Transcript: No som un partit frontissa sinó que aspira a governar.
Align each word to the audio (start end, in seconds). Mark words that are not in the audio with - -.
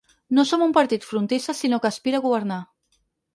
No 0.37 0.45
som 0.51 0.63
un 0.65 0.71
partit 0.77 1.05
frontissa 1.09 1.55
sinó 1.59 1.79
que 1.85 1.89
aspira 1.91 2.23
a 2.23 2.23
governar. 2.25 2.59